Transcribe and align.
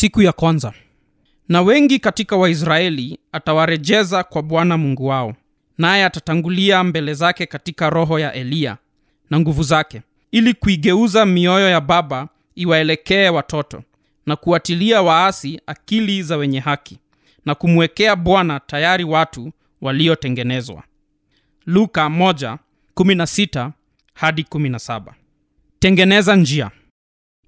siku 0.00 0.22
ya 0.22 0.32
kwanza. 0.32 0.72
Na 1.48 1.62
wengi 1.62 1.98
katika 1.98 2.36
waisraeli 2.36 3.18
atawarejeza 3.32 4.24
kwa 4.24 4.42
bwana 4.42 4.76
mungu 4.78 5.06
wao 5.06 5.34
naye 5.78 6.04
atatangulia 6.04 6.84
mbele 6.84 7.14
zake 7.14 7.46
katika 7.46 7.90
roho 7.90 8.18
ya 8.18 8.32
eliya 8.32 8.76
na 9.30 9.40
nguvu 9.40 9.62
zake 9.62 10.02
ili 10.32 10.54
kuigeuza 10.54 11.26
mioyo 11.26 11.68
ya 11.70 11.80
baba 11.80 12.28
iwaelekee 12.54 13.28
watoto 13.28 13.82
na 14.26 14.36
kuwatilia 14.36 15.02
waasi 15.02 15.60
akili 15.66 16.22
za 16.22 16.36
wenye 16.36 16.60
haki 16.60 16.98
na 17.46 17.54
kumwekea 17.54 18.16
bwana 18.16 18.60
tayari 18.60 19.04
watu 19.04 19.52
waliotengenezwa. 19.80 20.82
Luka 21.66 22.08
1:16 22.08 23.70
hadi 24.14 24.42
17 24.42 25.02
tengeneza 25.78 26.36
njia 26.36 26.70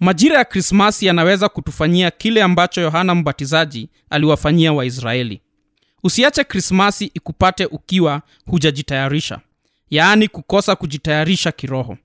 majira 0.00 0.38
ya 0.38 0.44
krismasi 0.44 1.06
yanaweza 1.06 1.48
kutufanyia 1.48 2.10
kile 2.10 2.42
ambacho 2.42 2.80
yohana 2.80 3.14
mbatizaji 3.14 3.88
aliwafanyia 4.10 4.72
waisraeli. 4.72 5.40
Usiache 6.04 6.44
krismasi 6.44 7.04
ikupate 7.14 7.66
ukiwa 7.66 8.22
hujajitayarisha 8.46 9.40
yaani 9.90 10.28
kukosa 10.28 10.76
kujitayarisha 10.76 11.52
kiroho. 11.52 11.98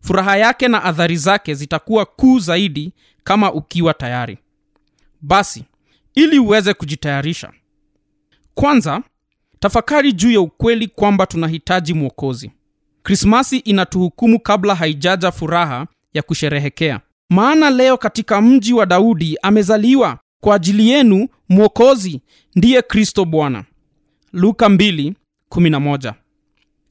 Furaha 0.00 0.36
yake 0.36 0.68
na 0.68 0.84
adhari 0.84 1.16
zake 1.16 1.54
zitakuwa 1.54 2.04
kuu 2.06 2.38
zaidi 2.38 2.92
kama 3.24 3.52
ukiwa 3.52 3.94
tayari. 3.94 4.38
Basi 5.20 5.64
ili 6.14 6.38
uweze 6.38 6.74
kujitayarisha 6.74 7.52
kwanza 8.54 9.02
tafakari 9.58 10.12
juu 10.12 10.30
ya 10.30 10.40
ukweli 10.40 10.88
kwamba 10.88 11.26
tunahitaji 11.26 11.94
mwokozi. 11.94 12.50
Krismasi 13.02 13.58
inatuhukumu 13.58 14.40
kabla 14.40 14.74
haijaja 14.74 15.32
furaha 15.32 15.86
ya 16.14 16.22
kusherehekea 16.22 17.00
maana 17.30 17.70
leo 17.70 17.96
katika 17.96 18.40
mji 18.42 18.72
wa 18.72 18.86
daudi 18.86 19.36
amezaliwa 19.42 20.18
kwa 20.40 20.54
ajili 20.56 20.88
yenu 20.88 21.28
mwokozi 21.48 22.20
ndiye 22.56 22.82
kristo 22.82 23.24
bwana. 23.24 23.64
Luka 24.32 24.68
2:11 24.68 26.14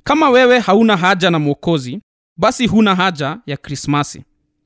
kama 0.04 0.30
wewe 0.30 0.59
hauna 0.59 0.98
haja 0.98 1.30
na 1.32 1.40
mwokozi 1.40 2.00
basi 2.38 2.68
huna 2.68 2.96
haja 2.96 3.38
ya 3.46 3.58
krismasi. 3.58 4.24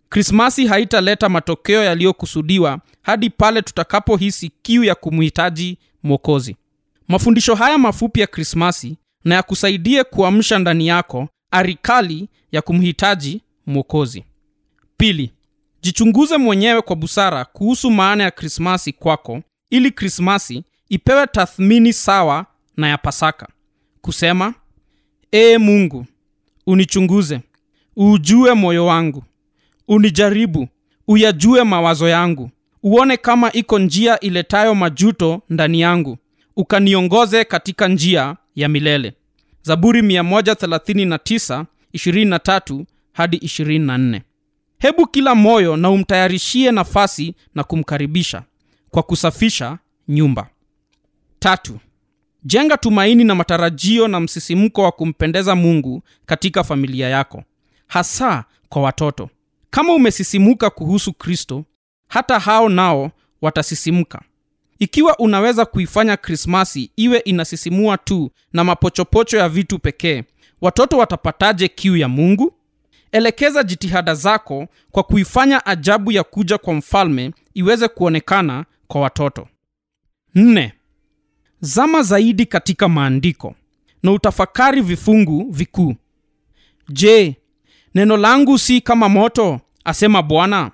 Krismasi 0.09 0.67
haitaleta 0.67 1.29
matokeo 1.29 1.83
yaliyokusudiwa 1.83 2.79
hadi 3.01 3.29
pale 3.29 3.61
tutakapohisi 3.61 4.51
kiu 4.61 4.83
ya 4.83 4.95
kumhitaji 4.95 5.77
mwokozi. 6.03 6.55
Mafundisho 7.07 7.55
haya 7.55 7.77
mafupi 7.77 8.19
ya 8.19 8.27
krismasi 8.27 8.97
na 9.23 9.35
yakusaidie 9.35 10.03
kuamsha 10.03 10.59
ndani 10.59 10.87
yako 10.87 11.27
arikali 11.51 12.29
ya 12.51 12.61
kumhitaji 12.61 13.41
mwokozi. 13.65 14.23
Pili 14.97 15.31
jichunguze 15.81 16.37
mwenyewe 16.37 16.81
kwa 16.81 16.95
busara 16.95 17.45
kuhusu 17.45 17.91
maana 17.91 18.23
ya 18.23 18.31
krismasi 18.31 18.93
kwako 18.93 19.41
ili 19.69 19.91
krismasi 19.91 20.63
ipewe 20.89 21.27
tathmini 21.27 21.93
sawa 21.93 22.45
na 22.77 22.87
ya 22.89 22.97
pasaka. 22.97 23.47
Kusema 24.01 24.53
ee 25.33 25.57
mungu 25.57 26.05
unichunguze 26.67 27.41
uujue 27.97 28.53
moyo 28.53 28.85
wangu 28.85 29.23
unijaribu 29.87 30.67
uyajue 31.07 31.63
mawazo 31.63 32.07
yangu 32.09 32.49
uone 32.83 33.17
kama 33.17 33.51
iko 33.53 33.79
njia 33.79 34.19
iletayo 34.19 34.75
majuto 34.75 35.41
ndani 35.49 35.81
yangu 35.81 36.17
ukaniongoze 36.55 37.43
katika 37.45 37.87
njia 37.87 38.35
ya 38.55 38.69
milele. 38.69 39.13
Zaburi 39.61 40.01
139 40.01 41.65
23 41.93 42.85
hadi 43.13 43.37
24 43.37 44.21
hebu 44.79 45.07
kila 45.07 45.35
moyo 45.35 45.77
na 45.77 45.89
umtayarishie 45.89 46.71
nafasi 46.71 47.35
na 47.55 47.63
kumkaribisha 47.63 48.43
kwa 48.89 49.03
kusafisha 49.03 49.77
nyumba. 50.07 50.49
Tatu 51.39 51.79
jenga 52.43 52.77
tumaini 52.77 53.23
na 53.23 53.35
matarajio 53.35 54.07
na 54.07 54.19
msisimko 54.19 54.83
wa 54.83 54.91
kumpendeza 54.91 55.55
mungu 55.55 56.01
katika 56.25 56.63
familia 56.63 57.09
yako 57.09 57.43
hasa 57.87 58.43
kwa 58.69 58.81
watoto. 58.81 59.29
Kama 59.69 59.93
umesisimuka 59.93 60.69
kuhusu 60.69 61.13
kristo 61.13 61.65
hata 62.07 62.39
hao 62.39 62.69
nao 62.69 63.11
watasisimuka. 63.41 64.21
Ikiwa 64.79 65.17
unaweza 65.19 65.65
kuifanya 65.65 66.17
krismasi 66.17 66.91
iwe 66.95 67.19
inasisimua 67.19 67.97
tu 67.97 68.31
na 68.53 68.63
mapochopocho 68.63 69.37
ya 69.37 69.49
vitu 69.49 69.79
pekee 69.79 70.23
watoto 70.61 70.97
watapataje 70.97 71.67
kiu 71.67 71.97
ya 71.97 72.07
mungu 72.07 72.53
elekeza 73.11 73.63
jitihada 73.63 74.15
zako 74.15 74.67
kwa 74.91 75.03
kuifanya 75.03 75.65
ajabu 75.65 76.11
ya 76.11 76.23
kuja 76.23 76.57
kwa 76.57 76.73
mfalme 76.73 77.31
iweze 77.53 77.87
kuonekana 77.87 78.65
kwa 78.87 79.01
watoto. 79.01 79.47
Nne 80.35 80.73
zama 81.61 82.01
zaidi 82.03 82.45
katika 82.45 82.89
maandiko 82.89 83.55
na 84.03 84.11
utafakari 84.11 84.81
vifungu 84.81 85.51
vikuu. 85.51 85.95
Je 86.89 87.35
neno 87.95 88.17
langu 88.17 88.57
si 88.57 88.81
kama 88.81 89.09
moto 89.09 89.59
asema 89.85 90.21
bwana? 90.21 90.71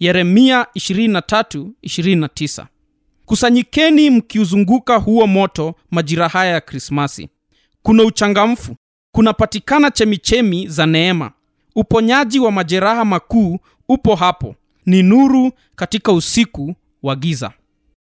Yeremia 0.00 0.66
23:29 0.76 2.66
kusanyikeni 3.26 4.10
mkiuzunguka 4.10 4.96
huo 4.96 5.26
moto 5.26 5.74
majira 5.90 6.28
haya 6.28 6.52
ya 6.52 6.60
krismasi. 6.60 7.28
Kuna 7.82 8.04
uchangamfu 8.04 8.76
kunapatikana 9.12 9.90
chemichemi 9.90 10.68
za 10.68 10.86
neema 10.86 11.32
uponyaji 11.76 12.40
wa 12.40 12.52
majeraha 12.52 13.04
makuu 13.04 13.58
upo 13.88 14.14
hapo. 14.14 14.54
Ni 14.86 15.02
nuru 15.02 15.52
katika 15.76 16.12
usiku 16.12 16.74
wa 17.02 17.16
giza 17.16 17.52